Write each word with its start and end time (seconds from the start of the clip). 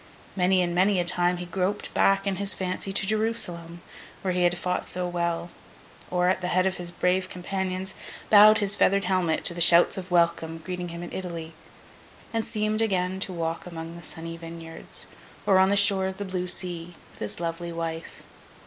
Many 0.35 0.63
and 0.63 0.73
many 0.73 0.99
a 0.99 1.05
time, 1.05 1.37
he 1.37 1.45
groped 1.45 1.93
back, 1.93 2.25
in 2.25 2.37
his 2.37 2.55
fancy, 2.55 2.91
to 2.91 3.05
Jerusalem, 3.05 3.83
where 4.23 4.33
he 4.33 4.45
had 4.45 4.57
fought 4.57 4.87
so 4.87 5.07
well; 5.07 5.51
or, 6.09 6.27
at 6.27 6.41
the 6.41 6.47
head 6.47 6.65
of 6.65 6.77
his 6.77 6.89
brave 6.89 7.29
companions, 7.29 7.93
bowed 8.31 8.57
his 8.57 8.73
feathered 8.73 9.03
helmet 9.03 9.43
to 9.43 9.53
the 9.53 9.61
shouts 9.61 9.99
of 9.99 10.09
welcome 10.09 10.57
greeting 10.57 10.87
him 10.87 11.03
in 11.03 11.13
Italy, 11.13 11.53
and 12.33 12.43
seemed 12.47 12.81
again 12.81 13.19
to 13.19 13.31
walk 13.31 13.67
among 13.67 13.95
the 13.95 14.01
sunny 14.01 14.37
vineyards, 14.37 15.05
or 15.45 15.59
on 15.59 15.69
the 15.69 15.77
shore 15.77 16.07
of 16.07 16.17
the 16.17 16.25
blue 16.25 16.47
sea, 16.47 16.95
with 17.11 17.19
his 17.19 17.39
lovely 17.39 17.71
wife. 17.71 18.23